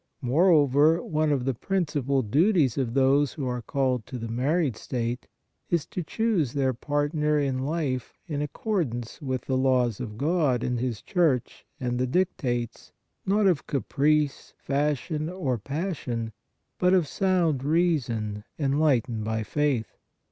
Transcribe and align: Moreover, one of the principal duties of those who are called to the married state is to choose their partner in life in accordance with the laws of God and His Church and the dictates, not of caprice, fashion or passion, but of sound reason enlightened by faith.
Moreover, 0.23 1.03
one 1.03 1.31
of 1.31 1.45
the 1.45 1.53
principal 1.53 2.23
duties 2.23 2.75
of 2.75 2.95
those 2.95 3.33
who 3.33 3.45
are 3.45 3.61
called 3.61 4.07
to 4.07 4.17
the 4.17 4.27
married 4.27 4.75
state 4.75 5.27
is 5.69 5.85
to 5.85 6.01
choose 6.01 6.53
their 6.53 6.73
partner 6.73 7.37
in 7.37 7.59
life 7.59 8.17
in 8.25 8.41
accordance 8.41 9.21
with 9.21 9.41
the 9.45 9.55
laws 9.55 9.99
of 9.99 10.17
God 10.17 10.63
and 10.63 10.79
His 10.79 11.03
Church 11.03 11.67
and 11.79 11.99
the 11.99 12.07
dictates, 12.07 12.91
not 13.27 13.45
of 13.45 13.67
caprice, 13.67 14.55
fashion 14.57 15.29
or 15.29 15.59
passion, 15.59 16.33
but 16.79 16.95
of 16.95 17.07
sound 17.07 17.63
reason 17.63 18.43
enlightened 18.57 19.23
by 19.23 19.43
faith. 19.43 19.97